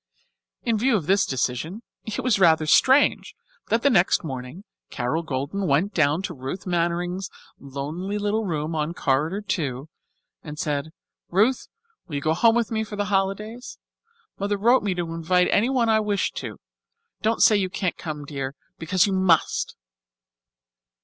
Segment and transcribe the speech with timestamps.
[0.63, 3.35] In view of this decision it was rather strange
[3.67, 8.95] that the next morning, Carol Golden went down to Ruth Mannering's lonely little room on
[8.95, 9.89] Corridor Two
[10.41, 10.89] and said,
[11.29, 11.67] "Ruth,
[12.07, 13.77] will you go home with me for the holidays?
[14.39, 16.57] Mother wrote me to invite anyone I wished to.
[17.21, 19.75] Don't say you can't come, dear, because you must."